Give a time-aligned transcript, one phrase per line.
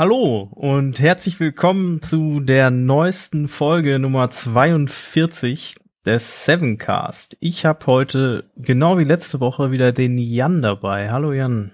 [0.00, 5.76] Hallo und herzlich willkommen zu der neuesten Folge Nummer 42
[6.06, 7.36] des Sevencast.
[7.38, 11.10] Ich habe heute, genau wie letzte Woche, wieder den Jan dabei.
[11.10, 11.72] Hallo Jan.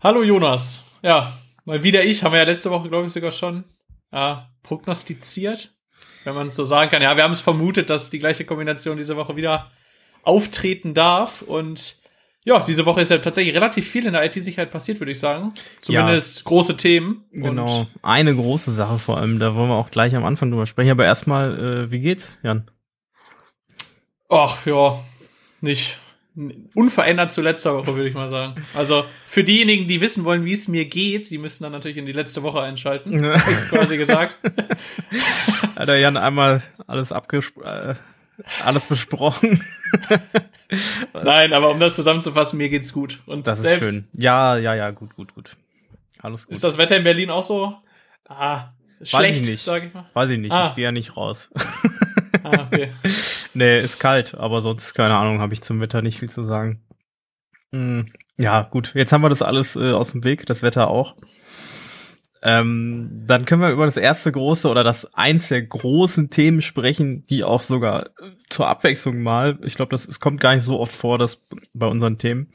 [0.00, 0.84] Hallo Jonas.
[1.02, 1.32] Ja,
[1.64, 2.22] mal wieder ich.
[2.22, 3.64] Haben wir ja letzte Woche, glaube ich, sogar schon
[4.12, 5.74] ja, prognostiziert,
[6.22, 7.02] wenn man es so sagen kann.
[7.02, 9.72] Ja, wir haben es vermutet, dass die gleiche Kombination diese Woche wieder
[10.22, 11.96] auftreten darf und
[12.44, 15.52] ja, diese Woche ist ja tatsächlich relativ viel in der IT-Sicherheit passiert, würde ich sagen.
[15.80, 17.24] Zumindest ja, große Themen.
[17.32, 20.90] Genau, eine große Sache vor allem, da wollen wir auch gleich am Anfang drüber sprechen.
[20.90, 22.70] Aber erstmal, äh, wie geht's, Jan?
[24.28, 25.00] Ach ja,
[25.60, 25.98] nicht
[26.74, 28.54] unverändert zu letzter Woche, würde ich mal sagen.
[28.72, 32.06] Also für diejenigen, die wissen wollen, wie es mir geht, die müssen dann natürlich in
[32.06, 33.10] die letzte Woche einschalten.
[33.20, 33.34] Ja.
[33.34, 34.38] ich quasi gesagt.
[35.76, 37.66] Hat der Jan einmal alles abgesprochen.
[37.66, 37.94] Äh,
[38.64, 39.62] alles besprochen.
[41.12, 43.18] Nein, aber um das zusammenzufassen, mir geht's gut.
[43.26, 44.08] Und das selbst, ist schön.
[44.12, 45.56] Ja, ja, ja, gut, gut, gut.
[46.20, 46.54] Alles gut.
[46.54, 47.74] Ist das Wetter in Berlin auch so?
[48.28, 48.68] Ah,
[49.02, 50.08] schlecht, Weiß sag ich mal.
[50.14, 50.68] Weiß ich nicht, ah.
[50.68, 51.50] ich gehe ja nicht raus.
[52.42, 52.92] ah, okay.
[53.54, 56.82] nee, ist kalt, aber sonst, keine Ahnung, habe ich zum Wetter nicht viel zu sagen.
[57.72, 61.16] Hm, ja, gut, jetzt haben wir das alles äh, aus dem Weg, das Wetter auch.
[62.42, 67.24] Ähm, dann können wir über das erste große oder das eins der großen Themen sprechen,
[67.26, 68.10] die auch sogar
[68.48, 71.38] zur Abwechslung mal, ich glaube, das es kommt gar nicht so oft vor, dass
[71.74, 72.50] bei unseren Themen,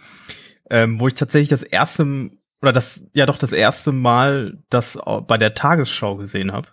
[0.72, 5.38] ähm, wo ich tatsächlich das erste oder das ja doch das erste Mal das bei
[5.38, 6.70] der Tagesschau gesehen habe,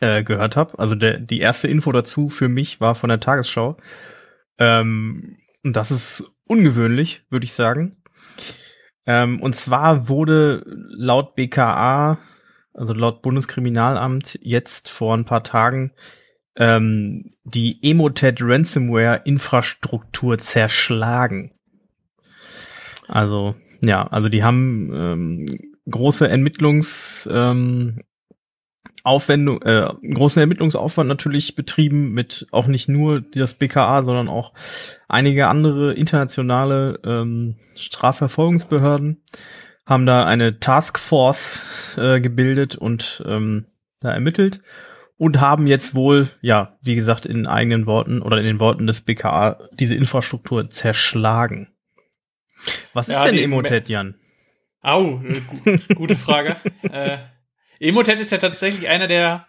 [0.00, 0.78] äh, gehört habe.
[0.78, 3.76] Also der, die erste Info dazu für mich war von der Tagesschau.
[4.58, 7.99] Ähm, und das ist ungewöhnlich, würde ich sagen.
[9.10, 12.18] Ähm, und zwar wurde laut BKA,
[12.72, 15.90] also laut Bundeskriminalamt, jetzt vor ein paar Tagen
[16.56, 21.50] ähm, die Emotet Ransomware Infrastruktur zerschlagen.
[23.08, 25.46] Also ja, also die haben ähm,
[25.90, 28.02] große Ermittlungs ähm,
[29.02, 34.52] Aufwendung, äh, großen Ermittlungsaufwand natürlich betrieben mit auch nicht nur das BKA, sondern auch
[35.08, 39.22] einige andere internationale ähm, Strafverfolgungsbehörden
[39.86, 43.66] haben da eine Taskforce äh, gebildet und ähm,
[44.00, 44.60] da ermittelt
[45.16, 49.00] und haben jetzt wohl, ja, wie gesagt, in eigenen Worten oder in den Worten des
[49.00, 51.68] BKA diese Infrastruktur zerschlagen.
[52.92, 54.14] Was ja, ist denn Emotet, Jan?
[54.80, 55.20] Au,
[55.64, 56.56] äh, gute Frage.
[56.82, 57.18] äh,
[57.80, 59.46] Emotet ist ja tatsächlich einer der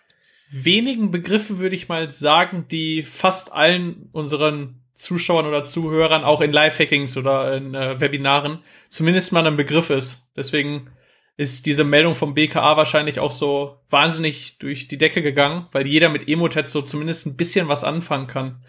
[0.50, 6.52] wenigen Begriffe, würde ich mal sagen, die fast allen unseren Zuschauern oder Zuhörern auch in
[6.52, 8.60] Live-Hackings oder in äh, Webinaren
[8.90, 10.28] zumindest mal ein Begriff ist.
[10.36, 10.90] Deswegen
[11.38, 16.10] ist diese Meldung vom BKA wahrscheinlich auch so wahnsinnig durch die Decke gegangen, weil jeder
[16.10, 18.64] mit Emotet so zumindest ein bisschen was anfangen kann.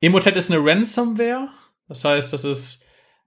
[0.00, 1.48] Emotet ist eine Ransomware.
[1.88, 2.84] Das heißt, das ist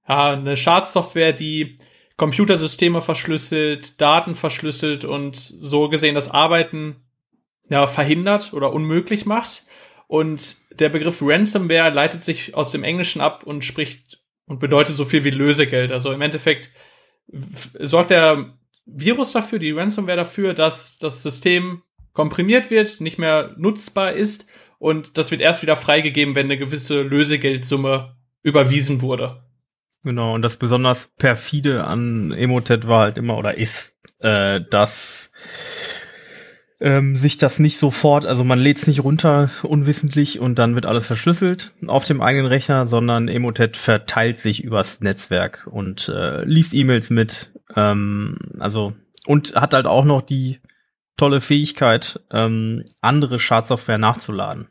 [0.08, 1.80] ja, eine Schadsoftware, die
[2.20, 6.98] Computersysteme verschlüsselt, Daten verschlüsselt und so gesehen das Arbeiten
[7.70, 9.64] ja, verhindert oder unmöglich macht.
[10.08, 15.06] Und der Begriff Ransomware leitet sich aus dem Englischen ab und spricht und bedeutet so
[15.06, 15.94] viel wie Lösegeld.
[15.94, 16.72] Also im Endeffekt
[17.80, 18.54] sorgt der
[18.86, 24.48] Virus dafür, die Ransomware dafür, dass das System komprimiert wird, nicht mehr nutzbar ist
[24.78, 29.44] und das wird erst wieder freigegeben, wenn eine gewisse Lösegeldsumme überwiesen wurde.
[30.04, 35.32] Genau, und das besonders perfide an Emotet war halt immer oder ist, äh, dass
[36.80, 40.86] ähm, sich das nicht sofort, also man lädt es nicht runter unwissentlich und dann wird
[40.86, 46.74] alles verschlüsselt auf dem eigenen Rechner, sondern Emotet verteilt sich übers Netzwerk und äh, liest
[46.74, 48.94] E-Mails mit, ähm, also
[49.26, 50.60] und hat halt auch noch die
[51.18, 54.70] tolle Fähigkeit, ähm, andere Schadsoftware nachzuladen.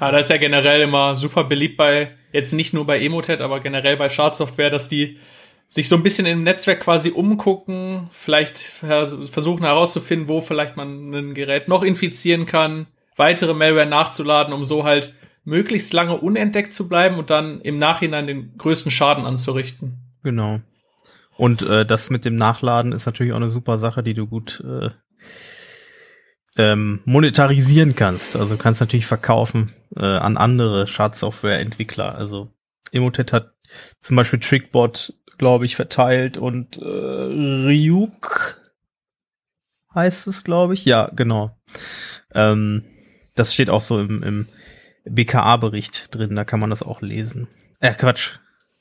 [0.00, 3.60] Ja, das ist ja generell immer super beliebt bei, jetzt nicht nur bei Emotet, aber
[3.60, 5.18] generell bei Schadsoftware, dass die
[5.68, 11.34] sich so ein bisschen im Netzwerk quasi umgucken, vielleicht versuchen herauszufinden, wo vielleicht man ein
[11.34, 12.86] Gerät noch infizieren kann,
[13.16, 15.14] weitere Malware nachzuladen, um so halt
[15.44, 19.98] möglichst lange unentdeckt zu bleiben und dann im Nachhinein den größten Schaden anzurichten.
[20.22, 20.60] Genau.
[21.36, 24.62] Und äh, das mit dem Nachladen ist natürlich auch eine super Sache, die du gut
[24.66, 24.90] äh,
[26.58, 28.36] ähm, monetarisieren kannst.
[28.36, 32.14] Also du kannst natürlich verkaufen äh, an andere Schadsoftware-Entwickler.
[32.14, 32.52] Also
[32.92, 33.54] Emotet hat
[34.00, 38.60] zum Beispiel Trickbot, glaube ich, verteilt und äh, Ryuk
[39.94, 40.84] heißt es, glaube ich.
[40.84, 41.56] Ja, genau.
[42.34, 42.84] Ähm,
[43.36, 44.48] das steht auch so im, im
[45.04, 47.48] BKA-Bericht drin, da kann man das auch lesen.
[47.80, 48.32] Äh, Quatsch.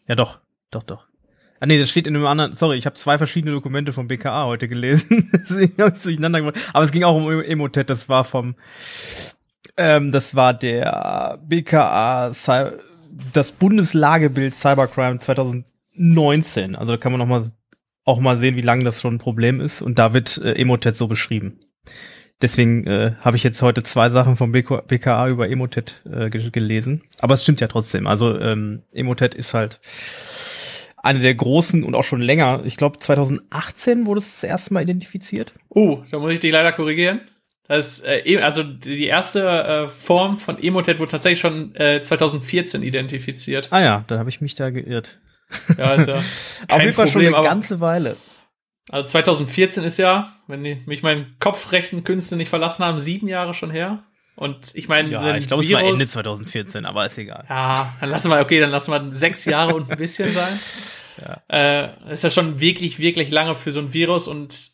[0.08, 0.40] Ja, doch,
[0.72, 1.07] doch, doch.
[1.60, 4.46] Ah nee, das steht in einem anderen, sorry, ich habe zwei verschiedene Dokumente vom BKA
[4.46, 5.32] heute gelesen.
[5.78, 6.54] Durcheinander.
[6.74, 8.56] Aber es ging auch um Emotet, das war vom
[9.78, 12.32] ähm, das war der BKA
[13.34, 16.76] das Bundeslagebild Cybercrime 2019.
[16.76, 17.52] Also da kann man nochmal
[18.04, 19.82] auch mal sehen, wie lange das schon ein Problem ist.
[19.82, 21.60] Und da wird äh, Emotet so beschrieben.
[22.42, 27.02] Deswegen äh, habe ich jetzt heute zwei Sachen vom BK BKA über Emotet äh, gelesen.
[27.20, 28.06] Aber es stimmt ja trotzdem.
[28.08, 29.80] Also ähm, Emotet ist halt
[30.98, 32.62] eine der großen und auch schon länger.
[32.66, 35.54] Ich glaube 2018 wurde es das erste Mal identifiziert.
[35.74, 37.22] Uh, da muss ich dich leider korrigieren.
[37.68, 42.82] Das, äh, e, also die erste äh, Form von Emotet wurde tatsächlich schon äh, 2014
[42.82, 43.68] identifiziert.
[43.72, 45.20] Ah ja, dann habe ich mich da geirrt.
[45.78, 46.16] Ja, ist ja
[46.70, 48.16] Auf jeden Fall schon eine ganze Weile.
[48.90, 53.72] Also 2014 ist ja, wenn die, mich mein Kopfrechenkünste nicht verlassen haben, sieben Jahre schon
[53.72, 54.04] her.
[54.38, 57.44] Und ich meine, ja, ich glaube, es war Ende 2014, aber ist egal.
[57.50, 60.60] Ja, dann lassen wir, okay, dann lassen wir sechs Jahre und ein bisschen sein.
[61.20, 61.42] Ja.
[61.48, 64.70] Äh, ist ja schon wirklich, wirklich lange für so ein Virus und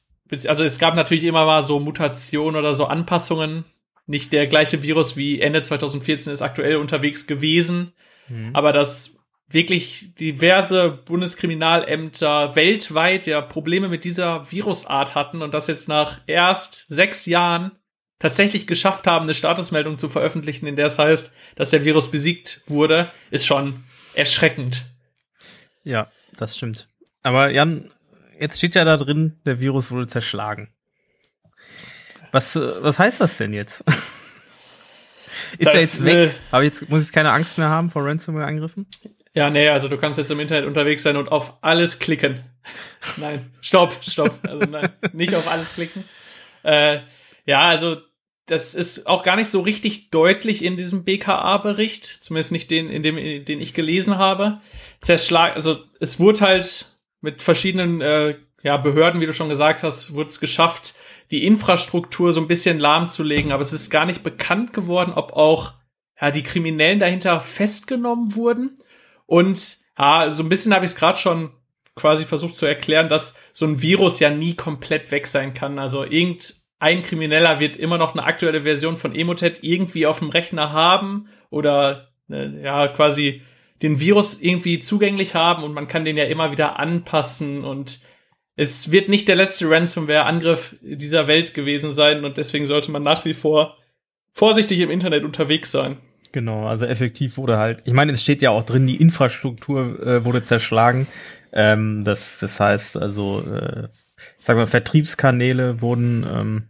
[0.45, 3.63] also es gab natürlich immer mal so Mutationen oder so Anpassungen.
[4.07, 7.93] Nicht der gleiche Virus wie Ende 2014 ist aktuell unterwegs gewesen,
[8.27, 8.49] mhm.
[8.53, 15.87] aber das wirklich diverse Bundeskriminalämter weltweit ja Probleme mit dieser Virusart hatten und das jetzt
[15.87, 17.71] nach erst sechs Jahren
[18.23, 22.61] tatsächlich geschafft haben, eine Statusmeldung zu veröffentlichen, in der es heißt, dass der Virus besiegt
[22.67, 23.83] wurde, ist schon
[24.13, 24.85] erschreckend.
[25.83, 26.87] Ja, das stimmt.
[27.21, 27.91] Aber Jan,
[28.39, 30.73] jetzt steht ja da drin, der Virus wurde zerschlagen.
[32.31, 33.81] Was, was heißt das denn jetzt?
[35.57, 36.15] ist das, er jetzt weg?
[36.15, 38.87] Äh, Aber jetzt muss ich keine Angst mehr haben vor Ransomware-Angriffen?
[39.33, 42.39] Ja, nee, also du kannst jetzt im Internet unterwegs sein und auf alles klicken.
[43.17, 44.39] nein, stopp, stopp.
[44.43, 46.05] Also nein, nicht auf alles klicken.
[46.63, 46.99] Äh,
[47.45, 47.97] ja, also
[48.45, 53.03] das ist auch gar nicht so richtig deutlich in diesem BKA-Bericht, zumindest nicht den, in
[53.03, 54.59] dem, den ich gelesen habe.
[55.01, 56.85] Zerschlag, also es wurde halt
[57.21, 60.95] mit verschiedenen äh, ja, Behörden, wie du schon gesagt hast, wurde es geschafft,
[61.31, 65.73] die Infrastruktur so ein bisschen lahmzulegen, aber es ist gar nicht bekannt geworden, ob auch
[66.19, 68.77] ja, die Kriminellen dahinter festgenommen wurden
[69.25, 71.51] und ja, so ein bisschen habe ich es gerade schon
[71.95, 75.77] quasi versucht zu erklären, dass so ein Virus ja nie komplett weg sein kann.
[75.77, 76.03] Also
[76.89, 81.27] irgendein Krimineller wird immer noch eine aktuelle Version von Emotet irgendwie auf dem Rechner haben
[81.49, 83.41] oder äh, ja quasi
[83.81, 87.99] den Virus irgendwie zugänglich haben und man kann den ja immer wieder anpassen und
[88.55, 93.25] es wird nicht der letzte Ransomware-Angriff dieser Welt gewesen sein und deswegen sollte man nach
[93.25, 93.77] wie vor
[94.31, 95.97] vorsichtig im Internet unterwegs sein.
[96.31, 100.25] Genau, also effektiv wurde halt, ich meine, es steht ja auch drin, die Infrastruktur äh,
[100.25, 101.07] wurde zerschlagen.
[101.51, 103.87] Ähm, das, das heißt also, äh,
[104.35, 106.63] sagen wir, Vertriebskanäle wurden ähm,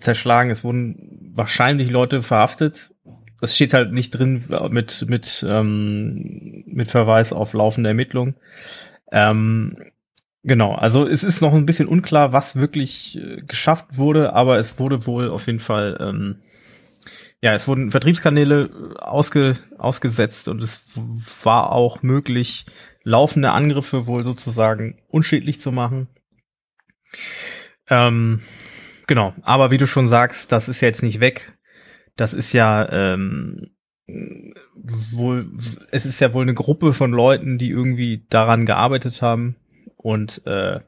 [0.00, 2.94] zerschlagen, es wurden wahrscheinlich Leute verhaftet.
[3.40, 8.34] Es steht halt nicht drin mit, mit, ähm, mit Verweis auf laufende Ermittlungen.
[9.12, 9.74] Ähm,
[10.42, 14.78] genau, also es ist noch ein bisschen unklar, was wirklich äh, geschafft wurde, aber es
[14.78, 16.38] wurde wohl auf jeden Fall ähm,
[17.40, 20.80] ja, es wurden Vertriebskanäle ausge, ausgesetzt und es
[21.44, 22.66] war auch möglich,
[23.04, 26.08] laufende Angriffe wohl sozusagen unschädlich zu machen.
[27.88, 28.42] Ähm,
[29.08, 31.58] genau, aber wie du schon sagst, das ist ja jetzt nicht weg.
[32.14, 33.70] Das ist ja ähm,
[34.76, 35.50] wohl,
[35.90, 39.56] es ist ja wohl eine Gruppe von Leuten, die irgendwie daran gearbeitet haben
[39.96, 40.80] und äh,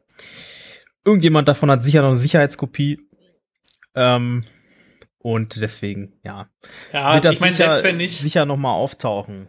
[1.05, 3.00] irgendjemand davon hat sicher noch eine Sicherheitskopie.
[3.94, 4.43] Ähm,
[5.19, 6.48] und deswegen, ja.
[6.93, 8.20] Ja, wird das ich meine, selbst wenn nicht.
[8.20, 9.48] Sicher nochmal auftauchen.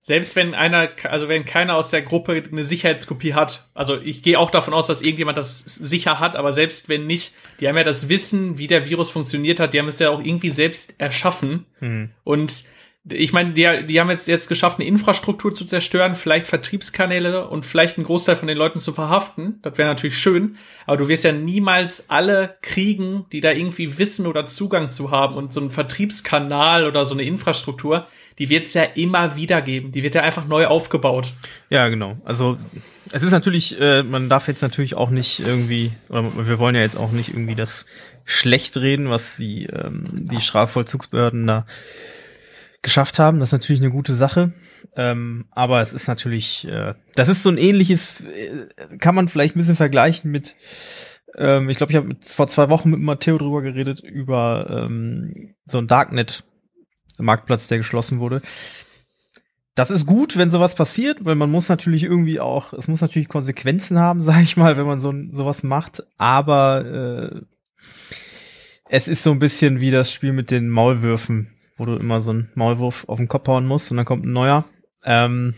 [0.00, 4.38] Selbst wenn einer, also wenn keiner aus der Gruppe eine Sicherheitskopie hat, also ich gehe
[4.38, 7.84] auch davon aus, dass irgendjemand das sicher hat, aber selbst wenn nicht, die haben ja
[7.84, 11.66] das Wissen, wie der Virus funktioniert hat, die haben es ja auch irgendwie selbst erschaffen.
[11.80, 12.10] Mhm.
[12.24, 12.64] Und
[13.12, 17.64] ich meine, die, die haben jetzt, jetzt geschafft, eine Infrastruktur zu zerstören, vielleicht Vertriebskanäle und
[17.64, 19.60] vielleicht einen Großteil von den Leuten zu verhaften.
[19.62, 20.56] Das wäre natürlich schön.
[20.86, 25.36] Aber du wirst ja niemals alle kriegen, die da irgendwie Wissen oder Zugang zu haben.
[25.36, 28.06] Und so ein Vertriebskanal oder so eine Infrastruktur,
[28.38, 29.92] die wird es ja immer wieder geben.
[29.92, 31.32] Die wird ja einfach neu aufgebaut.
[31.70, 32.16] Ja, genau.
[32.24, 32.58] Also
[33.10, 36.82] es ist natürlich, äh, man darf jetzt natürlich auch nicht irgendwie, oder wir wollen ja
[36.82, 37.86] jetzt auch nicht irgendwie das
[38.24, 41.66] schlecht reden, was die, ähm, die Strafvollzugsbehörden da
[42.82, 43.40] geschafft haben.
[43.40, 44.52] Das ist natürlich eine gute Sache.
[44.96, 49.56] Ähm, aber es ist natürlich, äh, das ist so ein ähnliches, äh, kann man vielleicht
[49.56, 50.54] ein bisschen vergleichen mit,
[51.36, 55.78] ähm, ich glaube, ich habe vor zwei Wochen mit Matteo drüber geredet, über ähm, so
[55.78, 55.88] ein
[57.18, 58.42] Darknet-Marktplatz, der geschlossen wurde.
[59.74, 63.28] Das ist gut, wenn sowas passiert, weil man muss natürlich irgendwie auch, es muss natürlich
[63.28, 66.02] Konsequenzen haben, sag ich mal, wenn man so sowas macht.
[66.16, 67.40] Aber äh,
[68.90, 72.30] es ist so ein bisschen wie das Spiel mit den Maulwürfen wo du immer so
[72.30, 74.64] einen Maulwurf auf den Kopf hauen musst und dann kommt ein neuer.
[75.04, 75.54] Ähm,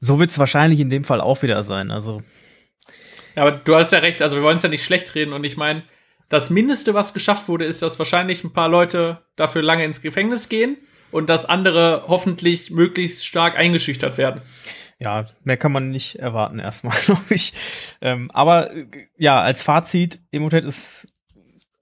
[0.00, 1.90] so wird es wahrscheinlich in dem Fall auch wieder sein.
[1.90, 2.22] Also.
[3.36, 5.44] Ja, aber du hast ja recht, also wir wollen es ja nicht schlecht reden und
[5.44, 5.84] ich meine,
[6.30, 10.48] das Mindeste, was geschafft wurde, ist, dass wahrscheinlich ein paar Leute dafür lange ins Gefängnis
[10.48, 10.78] gehen
[11.10, 14.40] und dass andere hoffentlich möglichst stark eingeschüchtert werden.
[15.00, 17.52] ja, mehr kann man nicht erwarten erstmal, glaube ich.
[18.00, 18.86] Ähm, aber äh,
[19.18, 21.08] ja, als Fazit, Emotet ist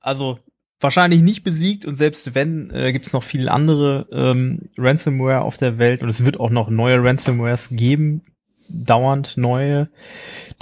[0.01, 0.39] also
[0.81, 5.57] wahrscheinlich nicht besiegt und selbst wenn, äh, gibt es noch viele andere ähm, Ransomware auf
[5.59, 8.23] der Welt und es wird auch noch neue Ransomwares geben,
[8.69, 9.91] dauernd neue,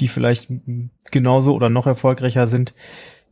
[0.00, 0.48] die vielleicht
[1.12, 2.74] genauso oder noch erfolgreicher sind.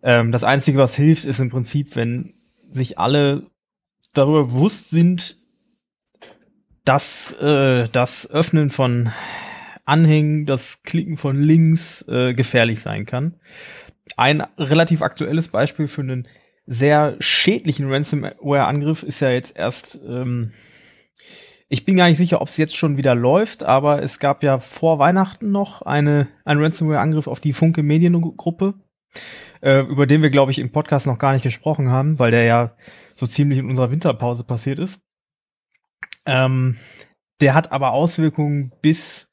[0.04, 2.34] Ähm, das Einzige, was hilft, ist im Prinzip, wenn
[2.70, 3.46] sich alle
[4.12, 5.38] darüber bewusst sind,
[6.84, 9.10] dass äh, das Öffnen von
[9.86, 13.34] Anhängen, das Klicken von Links äh, gefährlich sein kann.
[14.16, 16.28] Ein relativ aktuelles Beispiel für einen
[16.66, 20.52] sehr schädlichen Ransomware-Angriff ist ja jetzt erst, ähm,
[21.68, 24.58] ich bin gar nicht sicher, ob es jetzt schon wieder läuft, aber es gab ja
[24.58, 28.74] vor Weihnachten noch eine, einen Ransomware-Angriff auf die Funke Mediengruppe,
[29.60, 32.44] äh, über den wir, glaube ich, im Podcast noch gar nicht gesprochen haben, weil der
[32.44, 32.76] ja
[33.14, 35.00] so ziemlich in unserer Winterpause passiert ist.
[36.26, 36.76] Ähm,
[37.40, 39.28] der hat aber Auswirkungen bis,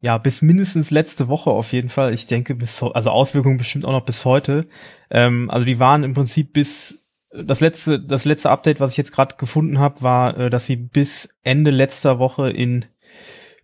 [0.00, 2.12] ja, bis mindestens letzte Woche auf jeden Fall.
[2.12, 4.68] Ich denke, bis, also Auswirkungen bestimmt auch noch bis heute.
[5.10, 7.00] Ähm, also die waren im Prinzip bis,
[7.32, 10.76] das letzte, das letzte Update, was ich jetzt gerade gefunden habe, war, äh, dass sie
[10.76, 12.86] bis Ende letzter Woche in,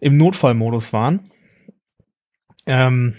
[0.01, 1.31] im Notfallmodus waren.
[2.67, 3.15] Ähm,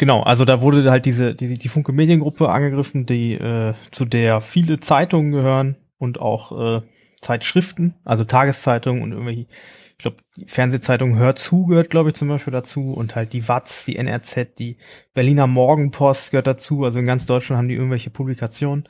[0.00, 4.40] Genau, also da wurde halt diese die, die Funke Mediengruppe angegriffen, die äh, zu der
[4.40, 6.80] viele Zeitungen gehören und auch äh,
[7.20, 12.28] Zeitschriften, also Tageszeitungen und irgendwelche, ich glaube, die Fernsehzeitung Hör zu gehört, glaube ich, zum
[12.28, 14.78] Beispiel dazu und halt die Watz, die NRZ, die
[15.12, 18.88] Berliner Morgenpost gehört dazu, also in ganz Deutschland haben die irgendwelche Publikationen.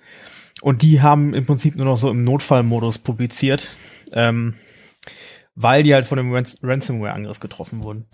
[0.62, 3.68] Und die haben im Prinzip nur noch so im Notfallmodus publiziert,
[4.12, 4.54] ähm,
[5.54, 8.06] weil die halt von dem Rans Ransomware-Angriff getroffen wurden.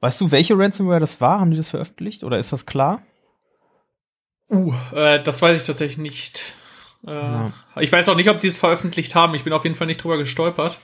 [0.00, 1.40] Weißt du, welche Ransomware das war?
[1.40, 3.02] Haben die das veröffentlicht oder ist das klar?
[4.50, 6.54] Uh, äh, das weiß ich tatsächlich nicht.
[7.06, 7.52] Äh, ja.
[7.80, 9.34] Ich weiß auch nicht, ob die es veröffentlicht haben.
[9.34, 10.78] Ich bin auf jeden Fall nicht drüber gestolpert.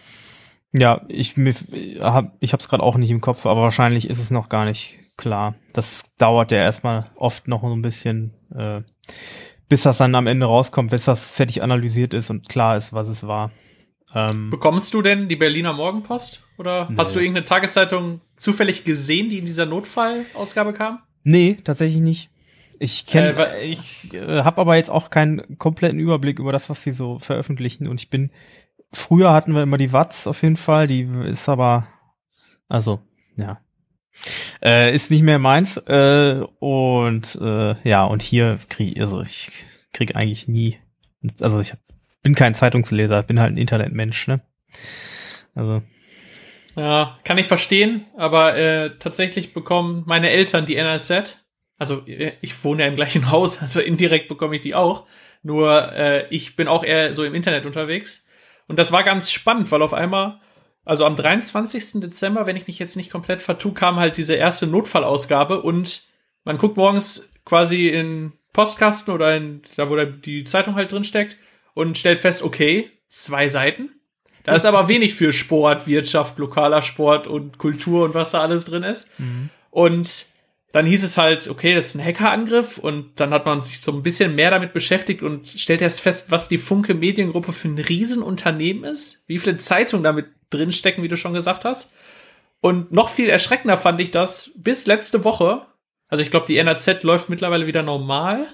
[0.72, 1.54] Ja, ich, mir,
[2.00, 4.64] hab, ich habe es gerade auch nicht im Kopf, aber wahrscheinlich ist es noch gar
[4.64, 5.54] nicht klar.
[5.72, 8.82] Das dauert ja erstmal oft noch so ein bisschen, äh,
[9.68, 13.06] bis das dann am Ende rauskommt, bis das fertig analysiert ist und klar ist, was
[13.06, 13.52] es war.
[14.14, 16.42] Ähm, Bekommst du denn die Berliner Morgenpost?
[16.56, 16.96] Oder nee.
[16.98, 21.00] hast du irgendeine Tageszeitung zufällig gesehen, die in dieser Notfallausgabe kam?
[21.24, 22.30] Nee, tatsächlich nicht.
[22.78, 26.82] Ich kenne, äh, ich äh, habe aber jetzt auch keinen kompletten Überblick über das, was
[26.82, 27.88] sie so veröffentlichen.
[27.88, 28.30] Und ich bin,
[28.92, 31.86] früher hatten wir immer die Watz auf jeden Fall, die ist aber,
[32.68, 33.00] also,
[33.36, 33.60] ja,
[34.62, 35.76] äh, ist nicht mehr meins.
[35.76, 39.50] Äh, und äh, ja, und hier krieg, also ich
[39.92, 40.78] krieg eigentlich nie,
[41.40, 41.72] also ich
[42.24, 44.40] bin kein Zeitungsleser, bin halt ein Internetmensch, ne?
[45.54, 45.82] Also.
[46.74, 51.44] Ja, kann ich verstehen, aber äh, tatsächlich bekommen meine Eltern die NRZ.
[51.78, 55.06] Also äh, ich wohne ja im gleichen Haus, also indirekt bekomme ich die auch.
[55.44, 58.26] Nur äh, ich bin auch eher so im Internet unterwegs.
[58.66, 60.40] Und das war ganz spannend, weil auf einmal,
[60.84, 62.00] also am 23.
[62.00, 66.04] Dezember, wenn ich mich jetzt nicht komplett vertue, kam halt diese erste Notfallausgabe und
[66.44, 71.36] man guckt morgens quasi in Postkasten oder in, da wo die Zeitung halt drin steckt
[71.74, 73.90] und stellt fest, okay, zwei Seiten.
[74.44, 78.64] Da ist aber wenig für Sport, Wirtschaft, lokaler Sport und Kultur und was da alles
[78.66, 79.08] drin ist.
[79.18, 79.50] Mhm.
[79.70, 80.26] Und
[80.72, 83.92] dann hieß es halt, okay, das ist ein Hackerangriff und dann hat man sich so
[83.92, 87.78] ein bisschen mehr damit beschäftigt und stellt erst fest, was die Funke Mediengruppe für ein
[87.78, 91.92] Riesenunternehmen ist, wie viele Zeitungen damit drinstecken, wie du schon gesagt hast.
[92.60, 95.64] Und noch viel erschreckender fand ich das bis letzte Woche.
[96.08, 98.48] Also ich glaube, die NRZ läuft mittlerweile wieder normal.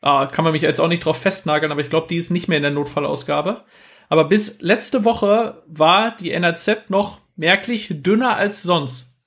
[0.00, 2.48] Ah, kann man mich jetzt auch nicht drauf festnageln, aber ich glaube, die ist nicht
[2.48, 3.64] mehr in der Notfallausgabe.
[4.08, 9.18] Aber bis letzte Woche war die NRZ noch merklich dünner als sonst.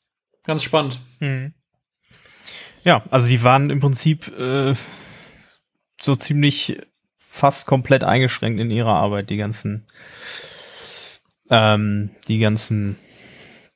[0.43, 0.99] Ganz spannend.
[1.19, 1.53] Mhm.
[2.83, 4.73] Ja, also die waren im Prinzip äh,
[6.01, 6.79] so ziemlich
[7.17, 9.85] fast komplett eingeschränkt in ihrer Arbeit, die ganzen,
[11.49, 12.97] ähm, die ganzen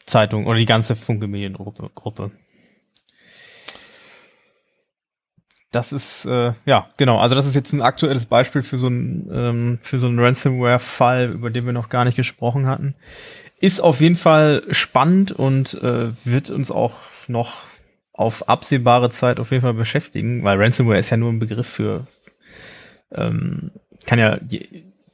[0.05, 2.31] Zeitungen oder die ganze Funke Mediengruppe.
[5.75, 7.20] Das ist, äh, ja, genau.
[7.20, 11.32] Also das ist jetzt ein aktuelles Beispiel für so ein, ähm, für so einen Ransomware-Fall,
[11.32, 12.96] über den wir noch gar nicht gesprochen hatten.
[13.60, 16.96] Ist auf jeden Fall spannend und äh, wird uns auch
[17.27, 17.63] noch
[18.13, 22.08] auf absehbare Zeit auf jeden Fall beschäftigen, weil Ransomware ist ja nur ein Begriff für,
[23.12, 23.72] ähm,
[24.05, 24.39] kann ja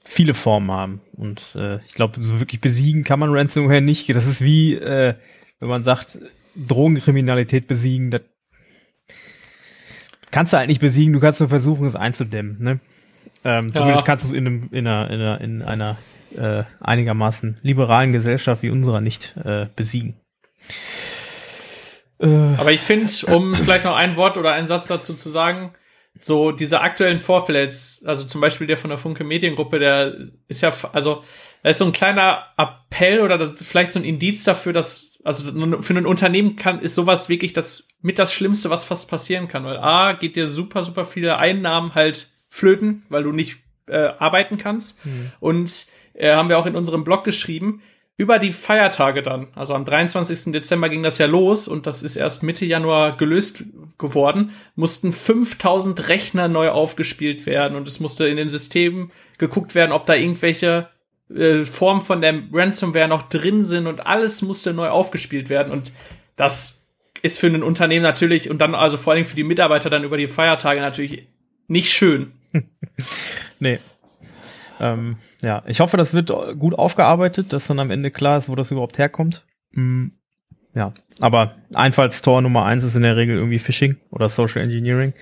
[0.04, 1.02] viele Formen haben.
[1.14, 4.08] Und äh, ich glaube, so wirklich besiegen kann man Ransomware nicht.
[4.16, 5.16] Das ist wie, äh,
[5.60, 6.20] wenn man sagt,
[6.56, 8.22] Drogenkriminalität besiegen, das
[10.32, 12.58] kannst du halt nicht besiegen, du kannst nur versuchen, es einzudämmen.
[12.60, 12.80] Ne?
[13.44, 15.98] Ähm, zumindest kannst du es in, einem, in einer, in einer, in einer
[16.38, 20.16] äh, einigermaßen liberalen Gesellschaft wie unserer nicht äh, besiegen.
[22.20, 25.74] Äh, Aber ich finde, um vielleicht noch ein Wort oder einen Satz dazu zu sagen,
[26.20, 30.16] so diese aktuellen Vorfälle jetzt, also zum Beispiel der von der Funke Mediengruppe, der
[30.48, 31.24] ist ja, also
[31.64, 35.46] da ist so ein kleiner Appell oder das, vielleicht so ein Indiz dafür, dass also
[35.82, 39.64] für ein Unternehmen kann, ist sowas wirklich das mit das Schlimmste, was fast passieren kann,
[39.66, 44.58] weil A, geht dir super, super viele Einnahmen halt flöten, weil du nicht äh, arbeiten
[44.58, 45.06] kannst.
[45.06, 45.32] Mhm.
[45.40, 47.82] Und äh, haben wir auch in unserem Blog geschrieben,
[48.18, 50.52] über die Feiertage dann, also am 23.
[50.52, 53.64] Dezember ging das ja los und das ist erst Mitte Januar gelöst
[53.98, 59.92] geworden, mussten 5000 Rechner neu aufgespielt werden und es musste in den Systemen geguckt werden,
[59.92, 60.90] ob da irgendwelche
[61.36, 65.92] äh, Formen von der Ransomware noch drin sind und alles musste neu aufgespielt werden und
[66.36, 66.90] das
[67.22, 70.18] ist für ein Unternehmen natürlich und dann also vor allem für die Mitarbeiter dann über
[70.18, 71.28] die Feiertage natürlich
[71.68, 72.34] nicht schön.
[73.60, 73.80] nee.
[74.80, 78.56] Ähm, ja, ich hoffe, das wird gut aufgearbeitet, dass dann am Ende klar ist, wo
[78.56, 79.46] das überhaupt herkommt.
[79.72, 80.08] Mm,
[80.74, 85.14] ja, aber Einfallstor Nummer eins ist in der Regel irgendwie Phishing oder Social Engineering.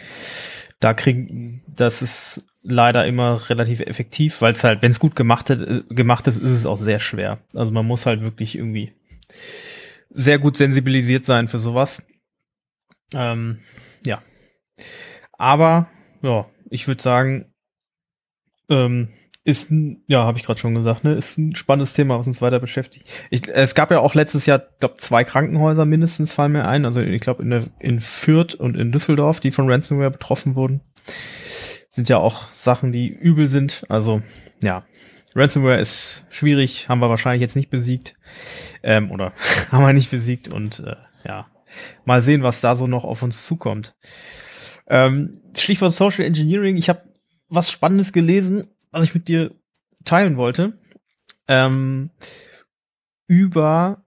[0.79, 5.49] Da kriegen, das ist leider immer relativ effektiv, weil es halt, wenn es gut gemacht,
[5.49, 7.39] hat, gemacht ist, ist es auch sehr schwer.
[7.55, 8.93] Also man muss halt wirklich irgendwie
[10.09, 12.01] sehr gut sensibilisiert sein für sowas.
[13.13, 13.59] Ähm,
[14.05, 14.21] ja.
[15.33, 15.89] Aber,
[16.21, 17.53] ja, ich würde sagen,
[18.69, 19.09] ähm,
[19.45, 22.41] ist ein, ja, habe ich gerade schon gesagt, ne, ist ein spannendes Thema, was uns
[22.41, 23.07] weiter beschäftigt.
[23.29, 26.99] Ich, es gab ja auch letztes Jahr, glaube zwei Krankenhäuser mindestens fallen mir ein, also
[26.99, 30.81] ich glaube in, in Fürth und in Düsseldorf, die von Ransomware betroffen wurden.
[31.91, 33.84] Sind ja auch Sachen, die übel sind.
[33.89, 34.22] Also
[34.63, 34.84] ja,
[35.36, 38.15] Ransomware ist schwierig, haben wir wahrscheinlich jetzt nicht besiegt
[38.84, 39.34] ähm, oder
[39.72, 40.96] haben wir nicht besiegt und äh,
[41.27, 41.48] ja,
[42.05, 43.96] mal sehen, was da so noch auf uns zukommt.
[44.88, 46.77] Ähm, Stichwort Social Engineering.
[46.77, 47.03] Ich habe
[47.48, 49.51] was Spannendes gelesen was ich mit dir
[50.05, 50.79] teilen wollte,
[51.48, 52.12] ähm,
[53.27, 54.05] über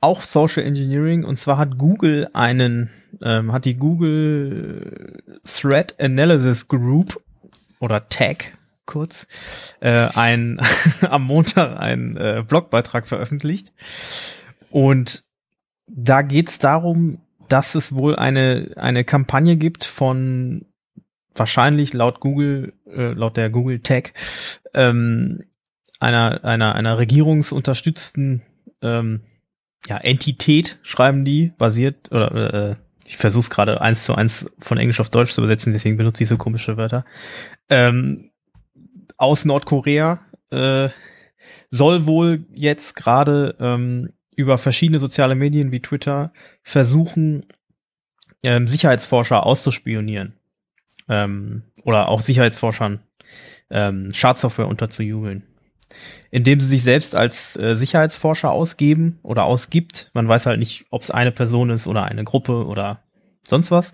[0.00, 2.90] auch Social Engineering und zwar hat Google einen,
[3.22, 7.22] ähm, hat die Google Threat Analysis Group
[7.80, 9.26] oder Tag kurz,
[9.80, 10.60] äh, ein,
[11.02, 13.72] am Montag einen äh, Blogbeitrag veröffentlicht.
[14.70, 15.24] Und
[15.86, 20.66] da geht's darum, dass es wohl eine, eine Kampagne gibt von
[21.34, 24.12] wahrscheinlich laut Google, äh, laut der Google Tech,
[24.74, 25.44] ähm,
[26.00, 28.42] einer, einer, einer regierungsunterstützten
[28.82, 29.20] ähm,
[29.86, 34.78] ja, Entität, schreiben die, basiert, oder äh, ich versuche es gerade eins zu eins von
[34.78, 37.04] Englisch auf Deutsch zu übersetzen, deswegen benutze ich so komische Wörter.
[37.68, 38.30] Ähm,
[39.16, 40.90] aus Nordkorea äh,
[41.70, 47.46] soll wohl jetzt gerade ähm, über verschiedene soziale Medien wie Twitter versuchen,
[48.42, 50.34] ähm, Sicherheitsforscher auszuspionieren
[51.08, 53.00] ähm, oder auch Sicherheitsforschern
[53.70, 55.44] ähm, Schadsoftware unterzujubeln.
[56.30, 60.10] Indem sie sich selbst als äh, Sicherheitsforscher ausgeben oder ausgibt.
[60.14, 63.02] Man weiß halt nicht, ob es eine Person ist oder eine Gruppe oder
[63.46, 63.92] sonst was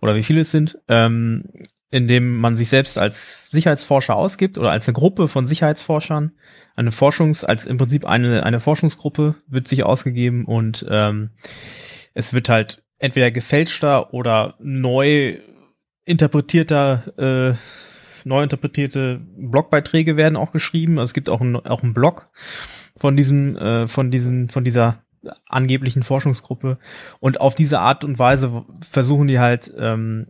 [0.00, 0.78] oder wie viele es sind.
[0.88, 1.44] Ähm,
[1.90, 6.32] indem man sich selbst als Sicherheitsforscher ausgibt oder als eine Gruppe von Sicherheitsforschern.
[6.74, 11.30] Eine Forschungs, als im Prinzip eine, eine Forschungsgruppe wird sich ausgegeben und ähm,
[12.12, 15.38] es wird halt entweder gefälschter oder neu
[16.04, 17.54] interpretierter, äh,
[18.26, 20.98] neu interpretierte Blogbeiträge werden auch geschrieben.
[20.98, 22.30] Also es gibt auch ein, auch einen Blog
[22.96, 25.02] von diesem, äh, von diesen, von dieser
[25.46, 26.78] angeblichen Forschungsgruppe.
[27.20, 30.26] Und auf diese Art und Weise versuchen die halt ähm,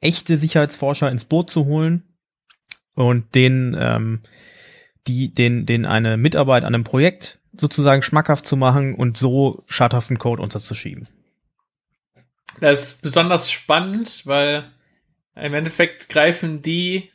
[0.00, 2.02] echte Sicherheitsforscher ins Boot zu holen
[2.94, 4.20] und denen, ähm,
[5.06, 10.18] die, den, den eine Mitarbeit an einem Projekt sozusagen schmackhaft zu machen und so schadhaften
[10.18, 11.08] Code unterzuschieben.
[12.60, 14.70] Das ist besonders spannend, weil
[15.42, 17.10] im Endeffekt greifen die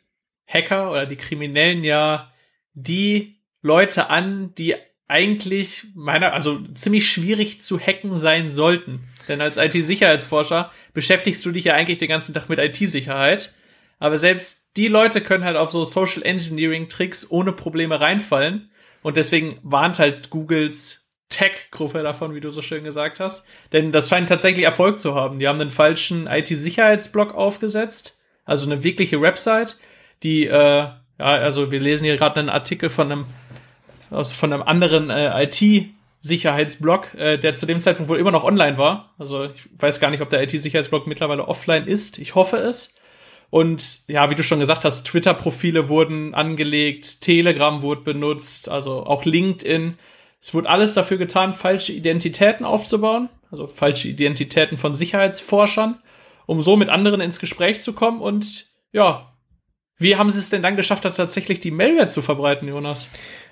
[0.47, 2.31] Hacker oder die Kriminellen ja
[2.73, 4.75] die Leute an, die
[5.07, 9.01] eigentlich meiner, also ziemlich schwierig zu hacken sein sollten.
[9.27, 13.53] Denn als IT-Sicherheitsforscher beschäftigst du dich ja eigentlich den ganzen Tag mit IT-Sicherheit.
[13.99, 18.69] Aber selbst die Leute können halt auf so Social Engineering Tricks ohne Probleme reinfallen.
[19.01, 21.02] Und deswegen warnt halt Googles
[21.33, 23.45] Tech-Gruppe davon, wie du so schön gesagt hast.
[23.71, 25.39] Denn das scheint tatsächlich Erfolg zu haben.
[25.39, 29.77] Die haben einen falschen IT-Sicherheitsblock aufgesetzt, also eine wirkliche Website,
[30.21, 33.25] die, äh, ja, also wir lesen hier gerade einen Artikel von einem,
[34.09, 38.77] aus, von einem anderen äh, IT-Sicherheitsblock, äh, der zu dem Zeitpunkt wohl immer noch online
[38.77, 39.13] war.
[39.17, 42.19] Also ich weiß gar nicht, ob der IT-Sicherheitsblock mittlerweile offline ist.
[42.19, 42.93] Ich hoffe es.
[43.49, 49.25] Und ja, wie du schon gesagt hast, Twitter-Profile wurden angelegt, Telegram wurde benutzt, also auch
[49.25, 49.97] LinkedIn.
[50.43, 55.99] Es wurde alles dafür getan, falsche Identitäten aufzubauen, also falsche Identitäten von Sicherheitsforschern,
[56.45, 58.19] um so mit anderen ins Gespräch zu kommen.
[58.19, 59.31] Und ja,
[59.97, 63.09] wie haben sie es denn dann geschafft, tatsächlich die Malware zu verbreiten, Jonas?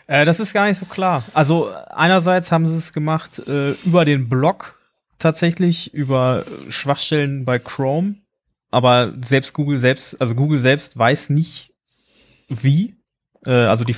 [0.08, 1.24] Äh, das ist gar nicht so klar.
[1.34, 4.78] Also einerseits haben sie es gemacht äh, über den Blog
[5.18, 8.16] tatsächlich, über Schwachstellen bei Chrome.
[8.70, 11.72] Aber selbst Google selbst, also Google selbst weiß nicht,
[12.50, 13.01] wie
[13.46, 13.96] Äh, also die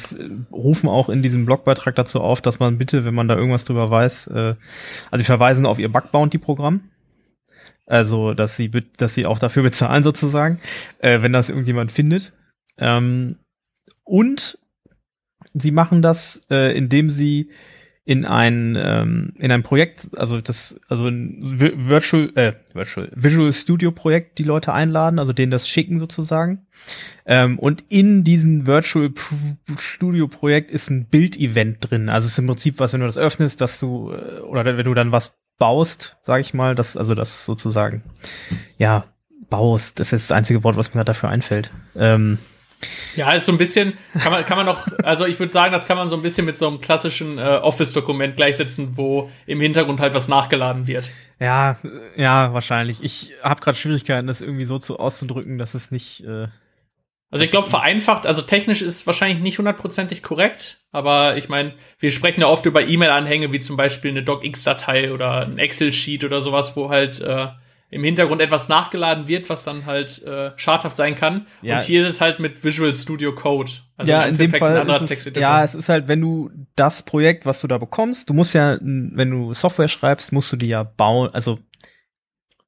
[0.51, 3.89] rufen auch in diesem Blogbeitrag dazu auf, dass man bitte, wenn man da irgendwas drüber
[3.89, 4.55] weiß, äh,
[5.11, 6.89] also die verweisen auf ihr Bug Bounty Programm.
[7.85, 10.59] Also, dass sie, dass sie auch dafür bezahlen sozusagen,
[10.99, 12.33] äh, wenn das irgendjemand findet.
[12.77, 13.37] Ähm,
[14.05, 14.57] und
[15.53, 17.51] sie machen das, äh, indem sie
[18.05, 23.91] in ein ähm, in ein Projekt, also das also ein Virtual äh, Virtual Visual Studio
[23.91, 26.65] Projekt die Leute einladen, also denen das schicken sozusagen.
[27.25, 29.09] Ähm, und in diesem Virtual
[29.77, 32.09] Studio Projekt ist ein Bildevent drin.
[32.09, 34.85] Also es ist im Prinzip was, wenn du das öffnest, dass du äh, oder wenn
[34.85, 38.03] du dann was baust, sag ich mal, das also das sozusagen
[38.77, 39.05] ja
[39.49, 40.01] baust.
[40.01, 41.71] Das ist das einzige Wort, was mir gerade dafür einfällt.
[41.95, 42.37] Ähm,
[43.15, 45.87] ja, ist so ein bisschen, kann man, kann man noch, also ich würde sagen, das
[45.87, 49.99] kann man so ein bisschen mit so einem klassischen äh, Office-Dokument gleichsetzen, wo im Hintergrund
[49.99, 51.09] halt was nachgeladen wird.
[51.39, 51.77] Ja,
[52.15, 53.03] ja, wahrscheinlich.
[53.03, 56.23] Ich habe gerade Schwierigkeiten, das irgendwie so zu auszudrücken, dass es nicht.
[56.25, 56.47] Äh,
[57.29, 61.73] also ich glaube, vereinfacht, also technisch ist es wahrscheinlich nicht hundertprozentig korrekt, aber ich meine,
[61.97, 66.41] wir sprechen ja oft über E-Mail-Anhänge, wie zum Beispiel eine DocX-Datei oder ein Excel-Sheet oder
[66.41, 67.47] sowas, wo halt äh,
[67.93, 71.45] im Hintergrund etwas nachgeladen wird, was dann halt äh, schadhaft sein kann.
[71.61, 71.75] Ja.
[71.75, 73.71] Und hier ist es halt mit Visual Studio Code.
[73.95, 77.45] Also ja, in dem Fall ist es, ja, es ist halt, wenn du das Projekt,
[77.45, 80.83] was du da bekommst, du musst ja, wenn du Software schreibst, musst du die ja
[80.83, 81.59] bauen, also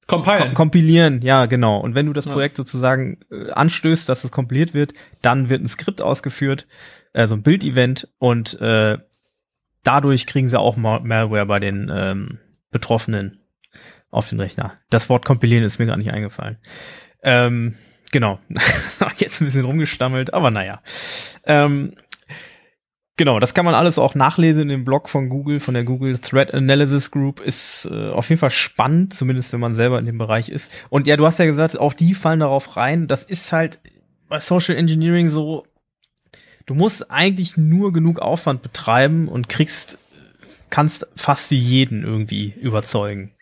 [0.07, 0.53] Compilen.
[0.53, 1.79] kompilieren, ja, genau.
[1.79, 2.63] Und wenn du das Projekt ja.
[2.63, 6.67] sozusagen äh, anstößt, dass es kompiliert wird, dann wird ein Skript ausgeführt,
[7.13, 8.99] also ein Bildevent und äh,
[9.83, 13.39] dadurch kriegen sie auch Malware bei den ähm, Betroffenen
[14.11, 14.73] auf den Rechner.
[14.89, 16.57] Das Wort kompilieren ist mir gar nicht eingefallen.
[17.23, 17.75] Ähm,
[18.11, 18.39] genau.
[19.17, 20.81] Jetzt ein bisschen rumgestammelt, aber naja.
[21.45, 21.93] Ähm,
[23.17, 26.17] genau, das kann man alles auch nachlesen in dem Blog von Google, von der Google
[26.19, 27.39] Threat Analysis Group.
[27.39, 30.71] Ist äh, auf jeden Fall spannend, zumindest wenn man selber in dem Bereich ist.
[30.89, 33.07] Und ja, du hast ja gesagt, auch die fallen darauf rein.
[33.07, 33.79] Das ist halt
[34.29, 35.65] bei Social Engineering so,
[36.65, 39.97] du musst eigentlich nur genug Aufwand betreiben und kriegst,
[40.69, 43.34] kannst fast jeden irgendwie überzeugen.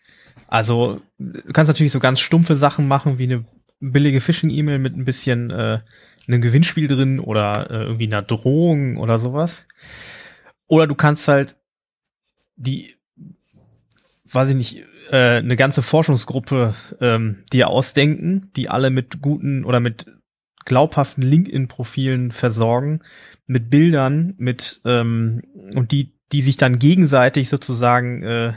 [0.54, 3.44] Also, du kannst natürlich so ganz stumpfe Sachen machen, wie eine
[3.80, 5.80] billige Phishing-E-Mail mit ein bisschen äh,
[6.28, 9.66] einem Gewinnspiel drin oder äh, irgendwie einer Drohung oder sowas.
[10.68, 11.56] Oder du kannst halt
[12.54, 12.94] die,
[14.26, 19.80] weiß ich nicht, äh, eine ganze Forschungsgruppe ähm, dir ausdenken, die alle mit guten oder
[19.80, 20.06] mit
[20.66, 23.00] glaubhaften LinkedIn-Profilen versorgen,
[23.48, 25.42] mit Bildern, mit ähm,
[25.74, 28.52] und die, die sich dann gegenseitig sozusagen äh,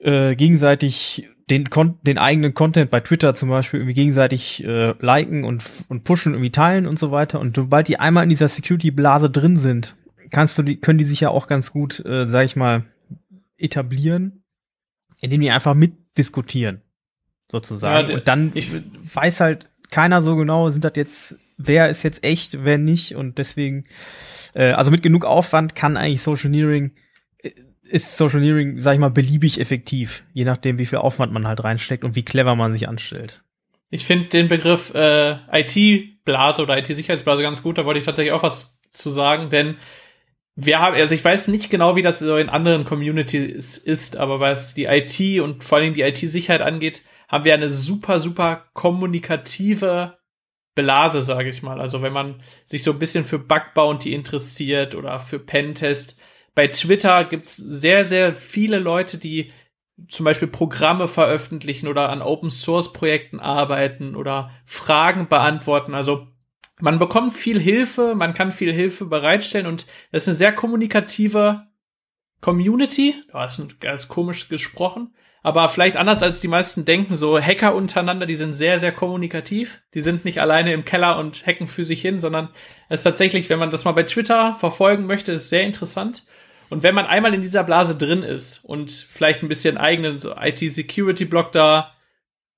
[0.00, 5.44] äh, gegenseitig den, Kon den eigenen Content bei Twitter zum Beispiel irgendwie gegenseitig äh, liken
[5.44, 7.40] und, und pushen, irgendwie teilen und so weiter.
[7.40, 9.96] Und sobald die einmal in dieser Security-Blase drin sind,
[10.30, 12.84] kannst du die, können die sich ja auch ganz gut, äh, sag ich mal,
[13.58, 14.44] etablieren,
[15.20, 16.82] indem die einfach mitdiskutieren,
[17.50, 18.08] sozusagen.
[18.08, 18.70] Ja, und dann ich
[19.12, 23.16] weiß halt keiner so genau, sind das jetzt, wer ist jetzt echt, wer nicht.
[23.16, 23.84] Und deswegen,
[24.54, 26.92] äh, also mit genug Aufwand kann eigentlich Social Engineering
[27.90, 31.62] ist Social Engineering, sag ich mal, beliebig effektiv, je nachdem, wie viel Aufwand man halt
[31.62, 33.42] reinsteckt und wie clever man sich anstellt.
[33.90, 38.42] Ich finde den Begriff äh, IT-Blase oder IT-Sicherheitsblase ganz gut, da wollte ich tatsächlich auch
[38.42, 39.76] was zu sagen, denn
[40.54, 44.40] wir haben, also ich weiß nicht genau, wie das so in anderen Communities ist, aber
[44.40, 50.18] was die IT und vor allem die IT-Sicherheit angeht, haben wir eine super, super kommunikative
[50.74, 51.80] Blase, sage ich mal.
[51.80, 56.20] Also wenn man sich so ein bisschen für Bug Bounty interessiert oder für Pentest,
[56.60, 59.50] bei Twitter gibt's sehr, sehr viele Leute, die
[60.10, 65.94] zum Beispiel Programme veröffentlichen oder an Open Source Projekten arbeiten oder Fragen beantworten.
[65.94, 66.26] Also
[66.78, 71.66] man bekommt viel Hilfe, man kann viel Hilfe bereitstellen und das ist eine sehr kommunikative
[72.42, 73.14] Community.
[73.32, 75.14] Das ist ganz komisch gesprochen.
[75.42, 79.80] Aber vielleicht anders als die meisten denken, so Hacker untereinander, die sind sehr, sehr kommunikativ.
[79.94, 82.50] Die sind nicht alleine im Keller und hacken für sich hin, sondern
[82.90, 86.24] es ist tatsächlich, wenn man das mal bei Twitter verfolgen möchte, ist sehr interessant.
[86.70, 90.34] Und wenn man einmal in dieser Blase drin ist und vielleicht ein bisschen eigenen so
[90.34, 91.92] IT-Security-Block da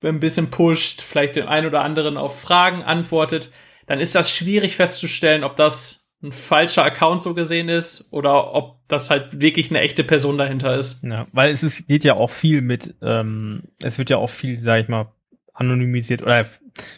[0.03, 3.51] ein bisschen pusht, vielleicht den einen oder anderen auf Fragen antwortet,
[3.87, 8.79] dann ist das schwierig festzustellen, ob das ein falscher Account so gesehen ist oder ob
[8.87, 11.03] das halt wirklich eine echte Person dahinter ist.
[11.03, 14.59] Ja, weil es ist, geht ja auch viel mit, ähm, es wird ja auch viel,
[14.59, 15.11] sag ich mal,
[15.53, 16.45] anonymisiert oder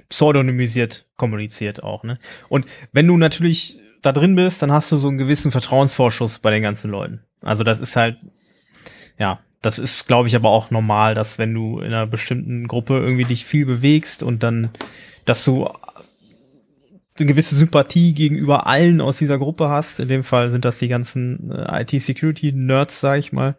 [0.10, 2.19] pseudonymisiert kommuniziert auch, ne?
[2.49, 6.52] Und wenn du natürlich da drin bist, dann hast du so einen gewissen Vertrauensvorschuss bei
[6.52, 7.22] den ganzen Leuten.
[7.41, 8.18] Also das ist halt,
[9.18, 13.00] ja, das ist, glaube ich, aber auch normal, dass wenn du in einer bestimmten Gruppe
[13.00, 14.70] irgendwie dich viel bewegst und dann,
[15.26, 15.68] dass du
[17.18, 20.00] eine gewisse Sympathie gegenüber allen aus dieser Gruppe hast.
[20.00, 23.56] In dem Fall sind das die ganzen äh, IT-Security-Nerds, sag ich mal.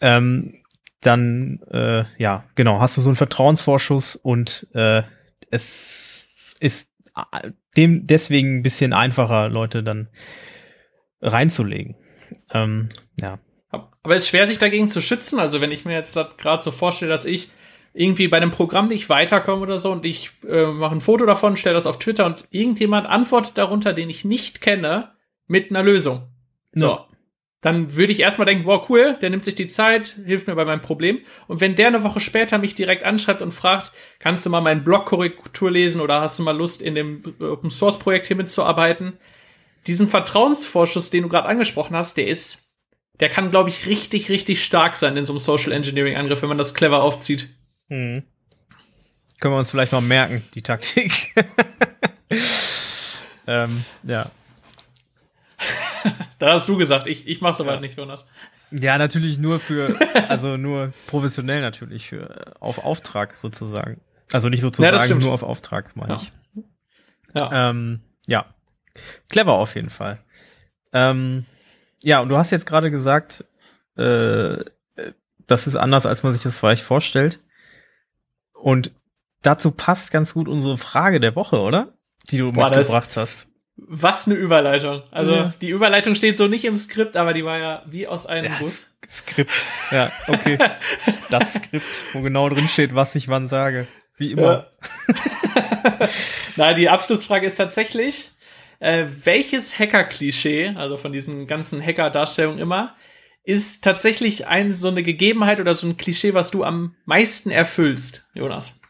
[0.00, 0.54] Ähm,
[1.00, 5.02] dann, äh, ja, genau, hast du so einen Vertrauensvorschuss und äh,
[5.50, 6.26] es
[6.60, 6.87] ist
[7.76, 10.08] dem deswegen ein bisschen einfacher, Leute dann
[11.20, 11.96] reinzulegen.
[12.52, 12.88] Ähm,
[13.20, 13.38] ja.
[13.70, 15.38] Aber es ist schwer, sich dagegen zu schützen.
[15.38, 17.50] Also wenn ich mir jetzt gerade so vorstelle, dass ich
[17.92, 21.56] irgendwie bei einem Programm nicht weiterkomme oder so und ich äh, mache ein Foto davon,
[21.56, 25.12] stelle das auf Twitter und irgendjemand antwortet darunter, den ich nicht kenne,
[25.46, 26.28] mit einer Lösung.
[26.72, 26.86] So.
[26.86, 27.07] Ja.
[27.60, 30.64] Dann würde ich erstmal denken, wow, cool, der nimmt sich die Zeit, hilft mir bei
[30.64, 31.20] meinem Problem.
[31.48, 33.90] Und wenn der eine Woche später mich direkt anschreibt und fragt,
[34.20, 37.98] kannst du mal meinen Blog-Korrektur lesen oder hast du mal Lust, in dem Open Source
[37.98, 39.18] Projekt hier mitzuarbeiten?
[39.88, 42.70] Diesen Vertrauensvorschuss, den du gerade angesprochen hast, der ist,
[43.18, 46.48] der kann, glaube ich, richtig, richtig stark sein in so einem Social Engineering Angriff, wenn
[46.48, 47.48] man das clever aufzieht.
[47.88, 48.22] Hm.
[49.40, 51.34] Können wir uns vielleicht mal merken, die Taktik.
[53.46, 54.30] ähm, ja.
[56.38, 57.80] Da hast du gesagt, ich, ich mach soweit ja.
[57.80, 58.26] nicht, Jonas.
[58.70, 59.98] Ja, natürlich nur für,
[60.28, 64.00] also nur professionell natürlich, für auf Auftrag sozusagen.
[64.32, 66.20] Also nicht sozusagen ja, nur auf Auftrag, meine ja.
[66.20, 66.32] ich.
[67.38, 67.70] Ja.
[67.70, 68.46] Ähm, ja.
[69.30, 70.18] Clever auf jeden Fall.
[70.92, 71.46] Ähm,
[72.02, 73.44] ja, und du hast jetzt gerade gesagt,
[73.96, 74.58] äh,
[75.46, 77.40] das ist anders, als man sich das vielleicht vorstellt.
[78.52, 78.92] Und
[79.42, 81.94] dazu passt ganz gut unsere Frage der Woche, oder?
[82.30, 83.47] Die du Boah, mitgebracht hast.
[83.86, 85.02] Was eine Überleitung.
[85.10, 85.54] Also ja.
[85.60, 88.58] die Überleitung steht so nicht im Skript, aber die war ja wie aus einem ja,
[88.58, 88.90] Bus.
[89.10, 89.52] Skript.
[89.90, 90.58] Ja, okay.
[91.30, 93.86] das Skript, wo genau drin steht, was ich wann sage.
[94.16, 94.68] Wie immer.
[95.08, 96.08] Ja.
[96.56, 98.32] Na, die Abschlussfrage ist tatsächlich,
[98.80, 102.96] äh, welches Hacker-Klischee, also von diesen ganzen Hacker-Darstellungen immer,
[103.44, 108.28] ist tatsächlich ein, so eine Gegebenheit oder so ein Klischee, was du am meisten erfüllst,
[108.34, 108.80] Jonas?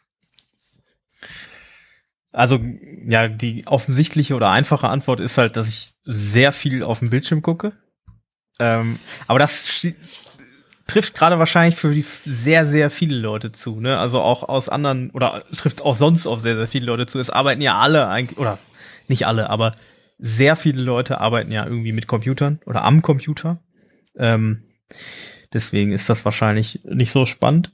[2.38, 2.60] Also,
[3.04, 7.42] ja, die offensichtliche oder einfache Antwort ist halt, dass ich sehr viel auf dem Bildschirm
[7.42, 7.72] gucke.
[8.60, 9.84] Ähm, aber das
[10.86, 13.98] trifft gerade wahrscheinlich für die sehr, sehr viele Leute zu, ne?
[13.98, 17.18] Also auch aus anderen, oder trifft auch sonst auf sehr, sehr viele Leute zu.
[17.18, 18.60] Es arbeiten ja alle eigentlich, oder
[19.08, 19.74] nicht alle, aber
[20.18, 23.58] sehr viele Leute arbeiten ja irgendwie mit Computern oder am Computer.
[24.16, 24.62] Ähm,
[25.52, 27.72] deswegen ist das wahrscheinlich nicht so spannend.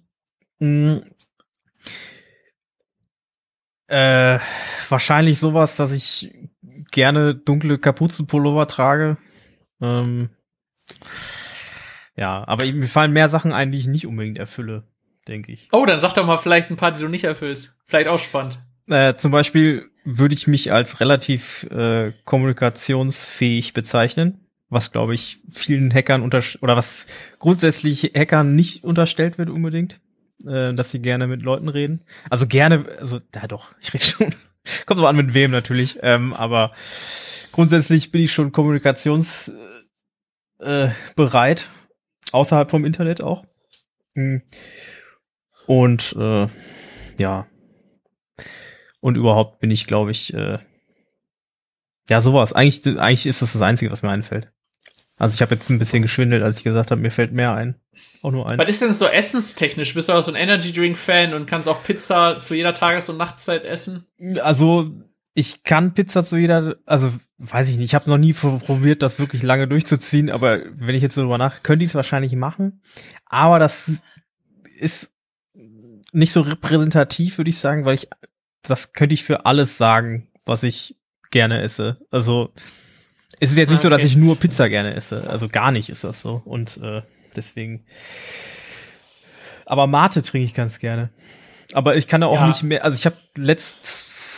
[0.59, 1.03] Mhm.
[3.87, 4.38] Äh,
[4.88, 6.33] wahrscheinlich sowas, dass ich
[6.90, 9.18] gerne dunkle Kapuzenpullover trage.
[9.81, 10.31] Ähm,
[12.16, 14.85] ja, aber mir fallen mehr Sachen ein, die ich nicht unbedingt erfülle,
[15.29, 15.68] denke ich.
[15.73, 17.77] Oh, dann sag doch mal vielleicht ein paar, die du nicht erfüllst.
[17.87, 18.59] Vielleicht auch spannend.
[18.88, 24.44] Äh, zum Beispiel würde ich mich als relativ äh, kommunikationsfähig bezeichnen
[24.75, 27.07] was glaube ich vielen Hackern unter oder was
[27.38, 30.01] grundsätzlich Hackern nicht unterstellt wird unbedingt,
[30.46, 32.02] äh, dass sie gerne mit Leuten reden.
[32.30, 34.35] Also gerne, also ja doch, ich rede schon.
[34.87, 36.72] Kommt so an mit wem natürlich, ähm, aber
[37.52, 39.59] grundsätzlich bin ich schon kommunikationsbereit,
[40.61, 41.68] äh, bereit,
[42.33, 43.44] außerhalb vom Internet auch.
[44.14, 44.42] Hm.
[45.66, 46.48] Und äh,
[47.18, 47.46] ja.
[49.00, 50.59] Und überhaupt bin ich, glaube ich, äh,
[52.11, 52.52] ja, sowas.
[52.52, 54.50] Eigentlich, eigentlich ist das das Einzige, was mir einfällt.
[55.16, 57.77] Also ich habe jetzt ein bisschen geschwindelt, als ich gesagt habe, mir fällt mehr ein.
[58.22, 58.59] Auch nur eins.
[58.59, 59.94] Was ist denn so essenstechnisch?
[59.94, 63.09] Bist du auch so ein Energy Drink Fan und kannst auch Pizza zu jeder Tages-
[63.09, 64.07] und Nachtzeit essen?
[64.42, 64.92] Also
[65.35, 69.18] ich kann Pizza zu jeder, also weiß ich nicht, ich habe noch nie probiert, das
[69.18, 72.83] wirklich lange durchzuziehen, aber wenn ich jetzt so drüber nach, könnte ich es wahrscheinlich machen.
[73.27, 73.90] Aber das
[74.79, 75.11] ist
[76.12, 78.09] nicht so repräsentativ, würde ich sagen, weil ich,
[78.62, 80.96] das könnte ich für alles sagen, was ich
[81.31, 81.98] gerne esse.
[82.11, 82.53] Also
[83.44, 83.83] es ist jetzt nicht okay.
[83.83, 85.28] so, dass ich nur Pizza gerne esse.
[85.28, 86.42] Also gar nicht ist das so.
[86.44, 87.02] Und äh,
[87.37, 87.85] deswegen.
[89.66, 91.11] Aber Mate trinke ich ganz gerne.
[91.72, 92.46] Aber ich kann da auch ja.
[92.46, 92.85] nicht mehr.
[92.85, 93.87] Also ich habe letzt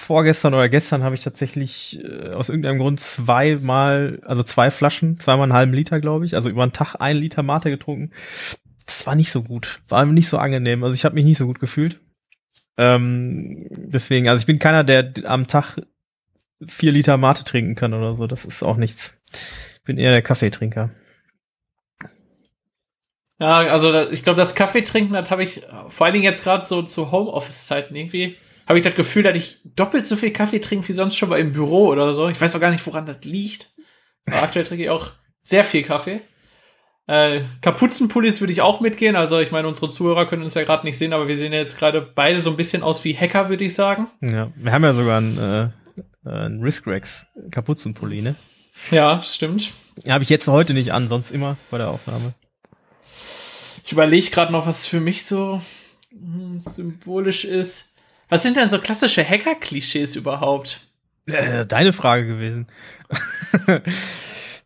[0.07, 5.45] vorgestern oder gestern habe ich tatsächlich äh, aus irgendeinem Grund zweimal, also zwei Flaschen, zweimal
[5.45, 8.13] einen halben Liter, glaube ich, also über einen Tag ein Liter Mate getrunken.
[8.87, 10.85] Das war nicht so gut, war nicht so angenehm.
[10.85, 12.01] Also ich habe mich nicht so gut gefühlt.
[12.79, 15.79] Ähm, deswegen, also ich bin keiner, der am Tag
[16.67, 18.27] vier Liter Mate trinken kann oder so.
[18.27, 19.19] Das ist auch nichts.
[19.75, 20.91] Ich bin eher der Kaffeetrinker.
[23.39, 26.83] Ja, also ich glaube, das Kaffeetrinken, das habe ich vor allen Dingen jetzt gerade so
[26.83, 30.95] zu Homeoffice-Zeiten irgendwie, habe ich das Gefühl, dass ich doppelt so viel Kaffee trinke wie
[30.95, 32.29] sonst schon mal im Büro oder so.
[32.29, 33.73] Ich weiß auch gar nicht, woran das liegt.
[34.27, 36.21] Aber aktuell trinke ich auch sehr viel Kaffee.
[37.07, 39.15] Äh, Kapuzenpullis würde ich auch mitgehen.
[39.15, 41.61] Also ich meine, unsere Zuhörer können uns ja gerade nicht sehen, aber wir sehen ja
[41.61, 44.09] jetzt gerade beide so ein bisschen aus wie Hacker, würde ich sagen.
[44.21, 45.86] Ja, wir haben ja sogar ein äh,
[46.27, 48.35] äh, ein Risk-Rex Kapuzenpulli, ne?
[48.91, 49.73] Ja, stimmt.
[50.09, 52.35] Habe ich jetzt heute nicht an, sonst immer bei der Aufnahme.
[53.85, 55.63] Ich überlege gerade noch, was für mich so
[56.11, 57.95] hm, symbolisch ist.
[58.29, 60.81] Was sind denn so klassische Hacker-Klischees überhaupt?
[61.27, 62.67] Äh, deine Frage gewesen.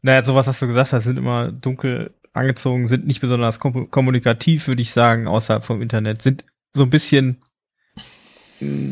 [0.02, 4.68] naja, sowas hast du gesagt, das sind immer dunkel angezogen, sind nicht besonders kom kommunikativ,
[4.68, 7.42] würde ich sagen, außerhalb vom Internet, sind so ein bisschen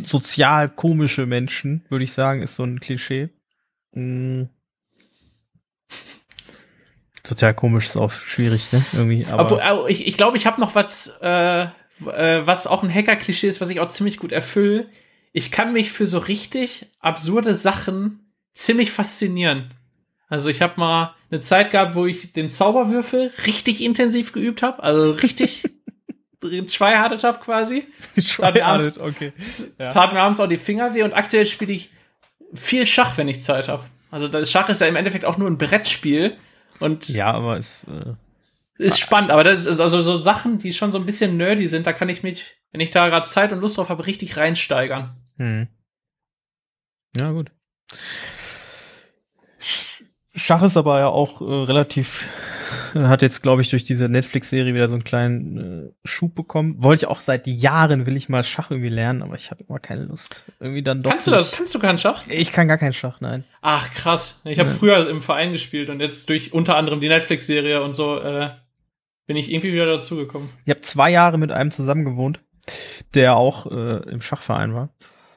[0.05, 3.29] sozial komische Menschen, würde ich sagen, ist so ein Klischee.
[3.93, 4.45] Mm.
[7.27, 8.83] Sozial komisch ist auch schwierig, ne?
[8.95, 9.27] Irgendwie.
[9.27, 11.69] Aber Obwohl, ich ich, glaube, ich habe noch was, äh, äh,
[12.47, 14.89] was auch ein Hacker-Klischee ist, was ich auch ziemlich gut erfülle.
[15.33, 19.75] Ich kann mich für so richtig absurde Sachen ziemlich faszinieren.
[20.29, 24.83] Also ich habe mal eine Zeit gehabt, wo ich den Zauberwürfel richtig intensiv geübt habe,
[24.83, 25.65] also richtig
[26.41, 27.87] tryhardet habe quasi.
[28.37, 29.33] Tat mir, abends, okay.
[29.79, 29.91] ja.
[29.91, 31.91] tat mir abends auch die Finger weh und aktuell spiele ich
[32.55, 33.85] viel Schach, wenn ich Zeit habe.
[34.11, 36.37] Also das Schach ist ja im Endeffekt auch nur ein Brettspiel
[36.81, 38.15] und ja, aber es äh,
[38.79, 39.31] ist spannend.
[39.31, 41.87] Aber das ist also so Sachen, die schon so ein bisschen nerdy sind.
[41.87, 45.17] Da kann ich mich, wenn ich da gerade Zeit und Lust drauf habe, richtig reinsteigern.
[45.37, 45.69] Hm.
[47.17, 47.51] Ja gut.
[50.35, 52.29] Schach ist aber ja auch äh, relativ,
[52.95, 56.83] hat jetzt, glaube ich, durch diese Netflix-Serie wieder so einen kleinen äh, Schub bekommen.
[56.83, 59.79] Wollte ich auch seit Jahren, will ich mal Schach irgendwie lernen, aber ich habe immer
[59.79, 60.45] keine Lust.
[60.61, 61.11] Irgendwie dann doch.
[61.11, 61.53] Kannst du das?
[61.53, 62.25] Kannst du keinen Schach?
[62.29, 63.45] Ich kann gar keinen Schach, nein.
[63.61, 64.41] Ach, krass.
[64.45, 64.75] Ich habe ja.
[64.75, 68.51] früher im Verein gespielt und jetzt durch unter anderem die Netflix-Serie und so äh,
[69.27, 70.49] bin ich irgendwie wieder dazugekommen.
[70.65, 72.41] Ich habe zwei Jahre mit einem zusammen gewohnt,
[73.15, 74.91] der auch äh, im Schachverein war.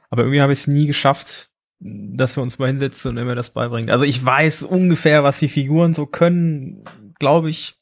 [0.09, 1.51] Aber irgendwie habe ich es nie geschafft,
[1.83, 3.89] dass wir uns mal hinsetzen und er mir das beibringt.
[3.89, 6.83] Also ich weiß ungefähr, was die Figuren so können,
[7.21, 7.75] glaube ich.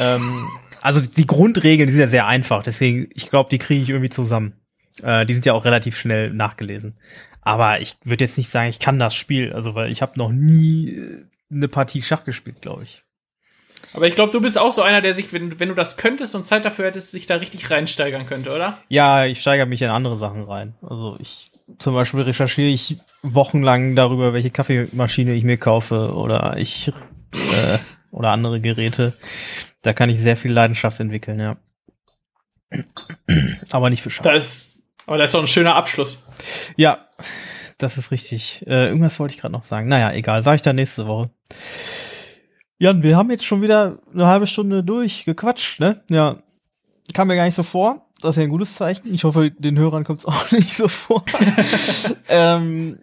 [0.00, 0.48] Ähm,
[0.80, 4.10] also die Grundregeln, die sind ja sehr einfach, deswegen, ich glaube, die kriege ich irgendwie
[4.10, 4.54] zusammen.
[5.02, 6.96] Äh, die sind ja auch relativ schnell nachgelesen.
[7.40, 10.30] Aber ich würde jetzt nicht sagen, ich kann das Spiel, also weil ich habe noch
[10.30, 13.02] nie äh, eine Partie Schach gespielt, glaube ich.
[13.94, 16.34] Aber ich glaube, du bist auch so einer, der sich, wenn, wenn du das könntest
[16.34, 18.78] und Zeit dafür hättest, sich da richtig reinsteigern könnte, oder?
[18.88, 20.74] Ja, ich steigere mich in andere Sachen rein.
[20.82, 26.88] Also ich zum Beispiel recherchiere ich wochenlang darüber, welche Kaffeemaschine ich mir kaufe oder ich
[27.32, 27.78] äh,
[28.22, 29.14] oder andere Geräte.
[29.82, 31.56] Da kann ich sehr viel Leidenschaft entwickeln, ja.
[33.70, 34.22] Aber nicht für Schach.
[34.22, 34.72] Das
[35.06, 36.22] aber das ist doch ein schöner Abschluss.
[36.76, 37.08] Ja,
[37.78, 38.64] das ist richtig.
[38.66, 39.88] Äh, irgendwas wollte ich gerade noch sagen.
[39.88, 41.30] Naja, egal, sage ich dann nächste Woche.
[42.78, 46.02] Jan, wir haben jetzt schon wieder eine halbe Stunde durchgequatscht, ne?
[46.08, 46.36] Ja.
[47.12, 48.06] Kam mir gar nicht so vor.
[48.20, 49.12] Das ist ja ein gutes Zeichen.
[49.12, 51.24] Ich hoffe, den Hörern kommt es auch nicht so vor.
[52.28, 52.98] ähm,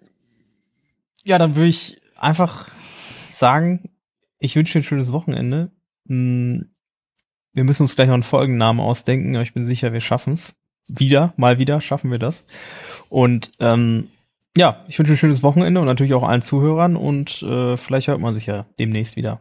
[1.24, 2.70] ja, dann würde ich einfach
[3.30, 3.90] sagen,
[4.40, 5.72] ich wünsche dir ein schönes Wochenende.
[6.08, 6.74] Hm,
[7.54, 10.54] wir müssen uns gleich noch einen Folgennamen ausdenken, aber ich bin sicher, wir schaffen es.
[10.88, 12.44] Wieder, mal wieder schaffen wir das.
[13.10, 14.10] Und ähm,
[14.58, 18.20] ja, ich wünsche ein schönes Wochenende und natürlich auch allen Zuhörern und äh, vielleicht hört
[18.20, 19.40] man sich ja demnächst wieder.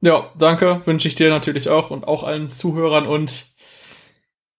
[0.00, 3.46] Ja, danke, wünsche ich dir natürlich auch und auch allen Zuhörern und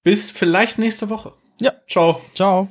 [0.03, 1.34] bis vielleicht nächste Woche.
[1.60, 1.73] Ja.
[1.88, 2.21] Ciao.
[2.36, 2.69] Ciao.